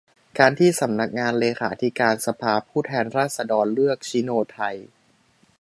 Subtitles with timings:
[0.39, 4.75] การที่สำนักงานเลขาธิการสภาผู้แทนราษฎร เลือก ชิโนไทย